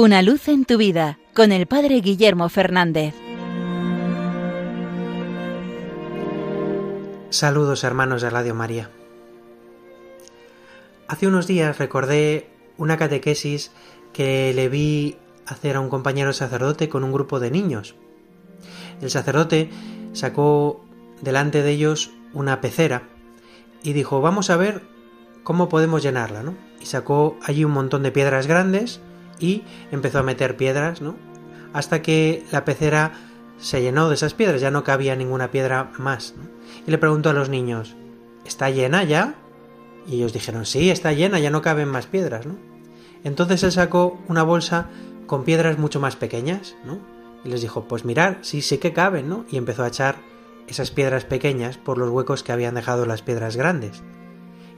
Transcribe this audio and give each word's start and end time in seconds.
Una 0.00 0.22
luz 0.22 0.46
en 0.46 0.64
tu 0.64 0.78
vida 0.78 1.18
con 1.34 1.50
el 1.50 1.66
Padre 1.66 2.00
Guillermo 2.00 2.48
Fernández. 2.48 3.16
Saludos 7.30 7.82
hermanos 7.82 8.22
de 8.22 8.30
Radio 8.30 8.54
María. 8.54 8.92
Hace 11.08 11.26
unos 11.26 11.48
días 11.48 11.78
recordé 11.78 12.48
una 12.76 12.96
catequesis 12.96 13.72
que 14.12 14.52
le 14.54 14.68
vi 14.68 15.16
hacer 15.46 15.74
a 15.74 15.80
un 15.80 15.88
compañero 15.88 16.32
sacerdote 16.32 16.88
con 16.88 17.02
un 17.02 17.10
grupo 17.10 17.40
de 17.40 17.50
niños. 17.50 17.96
El 19.02 19.10
sacerdote 19.10 19.68
sacó 20.12 20.80
delante 21.22 21.64
de 21.64 21.72
ellos 21.72 22.12
una 22.34 22.60
pecera 22.60 23.08
y 23.82 23.94
dijo, 23.94 24.20
vamos 24.20 24.48
a 24.50 24.56
ver 24.56 24.82
cómo 25.42 25.68
podemos 25.68 26.04
llenarla, 26.04 26.44
¿no? 26.44 26.54
Y 26.80 26.86
sacó 26.86 27.36
allí 27.42 27.64
un 27.64 27.72
montón 27.72 28.04
de 28.04 28.12
piedras 28.12 28.46
grandes 28.46 29.00
y 29.38 29.64
empezó 29.90 30.18
a 30.18 30.22
meter 30.22 30.56
piedras, 30.56 31.00
¿no? 31.00 31.16
Hasta 31.72 32.02
que 32.02 32.44
la 32.50 32.64
pecera 32.64 33.12
se 33.58 33.82
llenó 33.82 34.08
de 34.08 34.14
esas 34.14 34.34
piedras, 34.34 34.60
ya 34.60 34.70
no 34.70 34.84
cabía 34.84 35.16
ninguna 35.16 35.50
piedra 35.50 35.90
más. 35.98 36.34
Y 36.86 36.90
le 36.90 36.98
preguntó 36.98 37.30
a 37.30 37.34
los 37.34 37.48
niños, 37.48 37.96
¿está 38.44 38.70
llena 38.70 39.04
ya? 39.04 39.34
Y 40.06 40.16
ellos 40.16 40.32
dijeron, 40.32 40.64
sí, 40.64 40.90
está 40.90 41.12
llena, 41.12 41.38
ya 41.38 41.50
no 41.50 41.60
caben 41.60 41.88
más 41.88 42.06
piedras. 42.06 42.46
Entonces 43.24 43.62
él 43.62 43.72
sacó 43.72 44.18
una 44.28 44.42
bolsa 44.42 44.88
con 45.26 45.44
piedras 45.44 45.78
mucho 45.78 46.00
más 46.00 46.16
pequeñas. 46.16 46.76
Y 47.44 47.48
les 47.48 47.60
dijo, 47.60 47.86
pues 47.86 48.04
mirar, 48.04 48.38
sí, 48.42 48.62
sí 48.62 48.78
que 48.78 48.92
caben, 48.92 49.28
¿no? 49.28 49.44
Y 49.50 49.56
empezó 49.56 49.84
a 49.84 49.88
echar 49.88 50.16
esas 50.66 50.90
piedras 50.90 51.24
pequeñas 51.24 51.78
por 51.78 51.98
los 51.98 52.10
huecos 52.10 52.42
que 52.42 52.52
habían 52.52 52.74
dejado 52.74 53.06
las 53.06 53.22
piedras 53.22 53.56
grandes. 53.56 54.02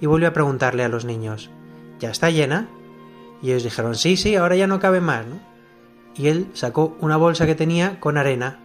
Y 0.00 0.06
volvió 0.06 0.28
a 0.28 0.32
preguntarle 0.32 0.84
a 0.84 0.88
los 0.88 1.04
niños, 1.04 1.50
¿ya 1.98 2.10
está 2.10 2.30
llena? 2.30 2.68
Y 3.42 3.50
ellos 3.50 3.62
dijeron, 3.62 3.94
sí, 3.94 4.16
sí, 4.16 4.36
ahora 4.36 4.56
ya 4.56 4.66
no 4.66 4.80
cabe 4.80 5.00
más, 5.00 5.26
¿no? 5.26 5.40
Y 6.14 6.28
él 6.28 6.48
sacó 6.54 6.96
una 7.00 7.16
bolsa 7.16 7.46
que 7.46 7.54
tenía 7.54 8.00
con 8.00 8.18
arena 8.18 8.58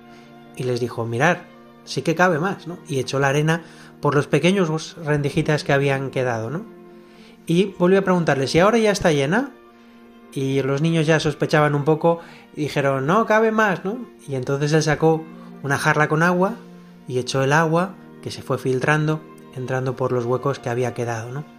y 0.56 0.64
les 0.64 0.80
dijo, 0.80 1.06
mirar, 1.06 1.46
sí 1.86 2.02
que 2.02 2.16
cabe 2.16 2.40
más, 2.40 2.68
¿no? 2.68 2.80
Y 2.88 3.00
echó 3.00 3.20
la 3.20 3.30
arena 3.30 3.64
por 4.02 4.16
los 4.16 4.28
pequeños 4.28 4.96
rendijitas 5.04 5.64
que 5.64 5.74
habían 5.74 6.12
quedado, 6.12 6.50
¿no? 6.50 6.66
Y 7.46 7.76
volvió 7.78 8.00
a 8.00 8.04
preguntarle, 8.04 8.48
si 8.48 8.60
ahora 8.60 8.78
ya 8.78 8.92
está 8.92 9.12
llena, 9.12 9.52
y 10.36 10.62
los 10.62 10.82
niños 10.82 11.08
ya 11.08 11.20
sospechaban 11.20 11.76
un 11.76 11.86
poco 11.86 12.20
y 12.56 12.62
dijeron, 12.62 13.06
no, 13.08 13.26
cabe 13.26 13.52
más, 13.52 13.86
¿no? 13.86 14.06
Y 14.28 14.36
entonces 14.36 14.74
él 14.74 14.84
sacó 14.84 15.24
una 15.64 15.78
jarra 15.78 16.10
con 16.10 16.24
agua 16.24 16.56
y 17.08 17.20
echó 17.20 17.42
el 17.42 17.54
agua 17.54 17.96
que 18.22 18.32
se 18.32 18.42
fue 18.42 18.58
filtrando, 18.58 19.22
entrando 19.56 19.96
por 19.96 20.12
los 20.12 20.26
huecos 20.26 20.60
que 20.60 20.70
había 20.70 20.94
quedado, 20.94 21.32
¿no? 21.32 21.55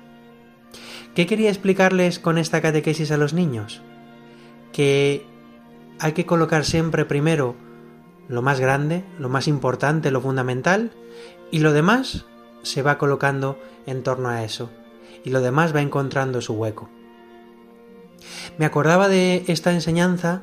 ¿Qué 1.17 1.27
quería 1.27 1.49
explicarles 1.49 2.19
con 2.19 2.37
esta 2.37 2.61
catequesis 2.61 3.11
a 3.11 3.17
los 3.17 3.33
niños? 3.33 3.81
Que 4.71 5.25
hay 5.99 6.13
que 6.13 6.27
colocar 6.27 6.67
siempre 6.67 7.07
primero 7.07 7.57
lo 8.29 8.43
más 8.43 8.61
grande, 8.61 9.03
lo 9.19 9.31
más 9.31 9.49
importante, 9.49 10.11
lo 10.11 10.21
fundamental, 10.21 10.91
y 11.51 11.61
lo 11.61 11.73
demás 11.73 12.27
se 12.63 12.83
va 12.83 12.99
colocando 12.99 13.59
en 13.87 14.03
torno 14.03 14.29
a 14.29 14.45
eso, 14.45 14.69
y 15.25 15.31
lo 15.31 15.41
demás 15.41 15.75
va 15.75 15.81
encontrando 15.81 16.43
su 16.43 16.53
hueco. 16.53 16.91
Me 18.59 18.67
acordaba 18.67 19.09
de 19.09 19.43
esta 19.47 19.73
enseñanza 19.73 20.43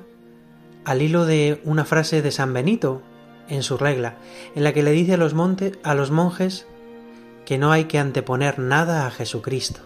al 0.86 1.04
hilo 1.04 1.28
de 1.28 1.62
una 1.66 1.86
frase 1.86 2.24
de 2.24 2.32
San 2.32 2.52
Benito 2.52 3.04
en 3.48 3.62
su 3.62 3.78
regla, 3.78 4.18
en 4.56 4.64
la 4.64 4.74
que 4.74 4.82
le 4.82 4.90
dice 4.90 5.14
a 5.14 5.18
los, 5.18 5.36
a 5.84 5.94
los 5.94 6.10
monjes 6.10 6.66
que 7.46 7.60
no 7.60 7.72
hay 7.72 7.84
que 7.84 8.00
anteponer 8.00 8.58
nada 8.58 9.06
a 9.06 9.12
Jesucristo 9.12 9.84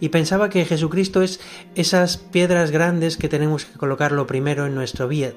y 0.00 0.08
pensaba 0.08 0.50
que 0.50 0.64
Jesucristo 0.64 1.22
es 1.22 1.40
esas 1.74 2.16
piedras 2.16 2.70
grandes 2.70 3.16
que 3.16 3.28
tenemos 3.28 3.64
que 3.64 3.78
colocar 3.78 4.12
lo 4.12 4.26
primero 4.26 4.66
en 4.66 4.74
nuestro 4.74 5.08
biet. 5.08 5.36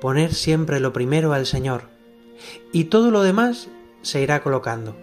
Poner 0.00 0.34
siempre 0.34 0.80
lo 0.80 0.92
primero 0.92 1.32
al 1.32 1.46
Señor 1.46 1.88
y 2.72 2.84
todo 2.84 3.10
lo 3.10 3.22
demás 3.22 3.68
se 4.02 4.22
irá 4.22 4.42
colocando. 4.42 4.96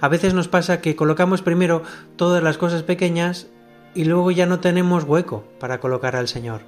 A 0.00 0.08
veces 0.08 0.34
nos 0.34 0.48
pasa 0.48 0.80
que 0.80 0.96
colocamos 0.96 1.42
primero 1.42 1.82
todas 2.16 2.42
las 2.42 2.58
cosas 2.58 2.82
pequeñas 2.82 3.48
y 3.94 4.04
luego 4.04 4.30
ya 4.30 4.46
no 4.46 4.60
tenemos 4.60 5.04
hueco 5.04 5.44
para 5.58 5.80
colocar 5.80 6.16
al 6.16 6.28
Señor. 6.28 6.62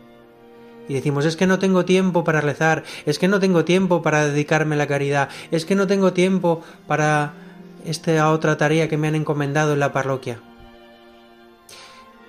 Y 0.88 0.94
decimos, 0.94 1.24
es 1.24 1.36
que 1.36 1.46
no 1.46 1.58
tengo 1.58 1.84
tiempo 1.84 2.24
para 2.24 2.40
rezar, 2.40 2.82
es 3.06 3.18
que 3.18 3.28
no 3.28 3.38
tengo 3.38 3.64
tiempo 3.64 4.02
para 4.02 4.26
dedicarme 4.26 4.74
a 4.74 4.78
la 4.78 4.88
caridad, 4.88 5.28
es 5.50 5.64
que 5.64 5.76
no 5.76 5.86
tengo 5.86 6.12
tiempo 6.12 6.62
para 6.88 7.34
esta 7.84 8.30
otra 8.30 8.56
tarea 8.56 8.88
que 8.88 8.96
me 8.96 9.08
han 9.08 9.14
encomendado 9.14 9.72
en 9.72 9.80
la 9.80 9.92
parroquia. 9.92 10.40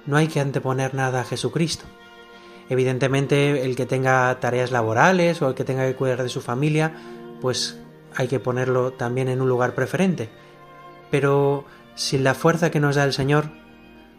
No 0.06 0.18
hay 0.18 0.28
que 0.28 0.40
anteponer 0.40 0.94
nada 0.94 1.22
a 1.22 1.26
Jesucristo. 1.26 1.86
Evidentemente, 2.70 3.64
el 3.64 3.76
que 3.76 3.86
tenga 3.86 4.40
tareas 4.40 4.72
laborales 4.72 5.42
o 5.42 5.50
el 5.50 5.56
que 5.56 5.64
tenga 5.64 5.86
que 5.86 5.96
cuidar 5.96 6.24
de 6.24 6.30
su 6.30 6.42
familia, 6.42 6.94
pues 7.42 7.80
hay 8.16 8.28
que 8.28 8.40
ponerlo 8.40 8.94
también 8.94 9.28
en 9.28 9.42
un 9.42 9.50
lugar 9.50 9.76
preferente. 9.76 10.30
Pero 11.12 11.66
sin 11.96 12.24
la 12.24 12.34
fuerza 12.34 12.72
que 12.72 12.80
nos 12.80 12.96
da 12.96 13.04
el 13.04 13.14
Señor, 13.14 13.52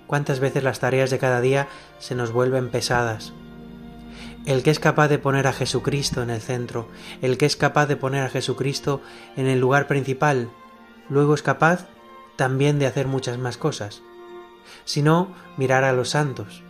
¿cuántas 0.07 0.41
veces 0.41 0.63
las 0.63 0.81
tareas 0.81 1.11
de 1.11 1.19
cada 1.19 1.41
día 1.41 1.69
se 1.99 2.15
nos 2.15 2.33
vuelven 2.33 2.71
pesadas? 2.71 3.33
El 4.47 4.63
que 4.63 4.71
es 4.71 4.79
capaz 4.79 5.09
de 5.09 5.19
poner 5.19 5.47
a 5.47 5.55
Jesucristo 5.55 6.23
en 6.23 6.31
el 6.31 6.41
centro, 6.41 6.89
el 7.23 7.39
que 7.39 7.47
es 7.47 7.57
capaz 7.57 7.87
de 7.87 7.97
poner 7.97 8.25
a 8.25 8.29
Jesucristo 8.29 9.01
en 9.37 9.47
el 9.47 9.59
lugar 9.59 9.87
principal, 9.87 10.51
luego 11.09 11.35
es 11.35 11.43
capaz 11.43 11.87
también 12.37 12.79
de 12.79 12.87
hacer 12.87 13.07
muchas 13.07 13.39
más 13.39 13.57
cosas. 13.57 14.03
Si 14.85 15.03
no, 15.03 15.35
mirar 15.57 15.85
a 15.85 15.93
los 15.93 16.11
santos. 16.11 16.63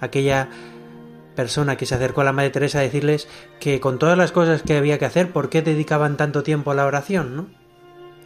Aquella 0.00 0.48
persona 1.34 1.76
que 1.76 1.86
se 1.86 1.94
acercó 1.94 2.22
a 2.22 2.24
la 2.24 2.32
Madre 2.32 2.50
Teresa 2.50 2.78
a 2.78 2.82
decirles 2.82 3.28
que 3.60 3.80
con 3.80 3.98
todas 3.98 4.18
las 4.18 4.32
cosas 4.32 4.62
que 4.62 4.76
había 4.76 4.98
que 4.98 5.04
hacer, 5.04 5.32
¿por 5.32 5.50
qué 5.50 5.62
dedicaban 5.62 6.16
tanto 6.16 6.42
tiempo 6.42 6.70
a 6.70 6.74
la 6.74 6.86
oración? 6.86 7.36
¿no? 7.36 7.46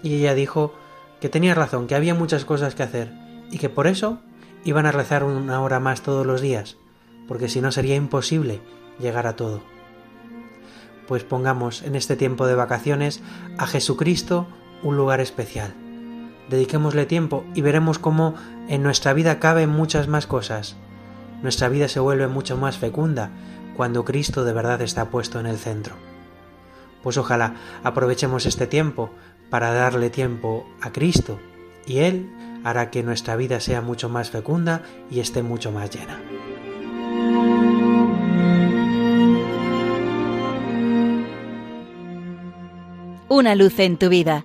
Y 0.03 0.15
ella 0.15 0.35
dijo 0.35 0.75
que 1.21 1.29
tenía 1.29 1.55
razón, 1.55 1.87
que 1.87 1.95
había 1.95 2.15
muchas 2.15 2.45
cosas 2.45 2.75
que 2.75 2.83
hacer 2.83 3.13
y 3.51 3.59
que 3.59 3.69
por 3.69 3.87
eso 3.87 4.21
iban 4.65 4.87
a 4.87 4.93
rezar 4.93 5.25
una 5.25 5.61
hora 5.61 5.81
más 5.81 6.03
todos 6.03 6.25
los 6.25 6.41
días, 6.41 6.77
porque 7.29 7.49
si 7.49 7.61
no 7.61 7.73
sería 7.73 7.97
imposible 7.97 8.61
llegar 8.99 9.27
a 9.27 9.37
todo. 9.37 9.63
Pues 11.07 11.25
pongamos 11.25 11.83
en 11.83 11.97
este 11.97 12.17
tiempo 12.17 12.47
de 12.47 12.55
vacaciones 12.55 13.21
a 13.59 13.67
Jesucristo 13.67 14.47
un 14.83 14.97
lugar 14.97 15.21
especial. 15.21 15.75
Dediquémosle 16.49 17.07
tiempo 17.07 17.45
y 17.55 17.61
veremos 17.61 17.99
cómo 17.99 18.35
en 18.69 18.83
nuestra 18.83 19.13
vida 19.13 19.39
caben 19.39 19.71
muchas 19.71 20.09
más 20.09 20.27
cosas. 20.27 20.77
Nuestra 21.43 21.69
vida 21.69 21.89
se 21.89 22.01
vuelve 22.01 22.29
mucho 22.29 22.57
más 22.57 22.77
fecunda 22.77 23.31
cuando 23.77 24.05
Cristo 24.05 24.45
de 24.45 24.53
verdad 24.53 24.83
está 24.83 25.11
puesto 25.11 25.39
en 25.41 25.47
el 25.47 25.59
centro. 25.59 25.95
Pues 27.03 27.17
ojalá 27.17 27.55
aprovechemos 27.83 28.47
este 28.47 28.67
tiempo 28.67 29.11
para 29.49 29.73
darle 29.73 30.11
tiempo 30.11 30.67
a 30.83 30.93
Cristo 30.93 31.39
y 31.87 31.99
Él 31.99 32.31
hará 32.65 32.91
que 32.91 33.03
nuestra 33.03 33.37
vida 33.37 33.61
sea 33.61 33.81
mucho 33.81 34.09
más 34.09 34.31
fecunda 34.31 34.83
y 35.11 35.21
esté 35.21 35.43
mucho 35.43 35.73
más 35.73 35.91
llena. 35.91 36.21
Una 43.29 43.55
luz 43.55 43.79
en 43.79 43.97
tu 43.97 44.09
vida 44.09 44.45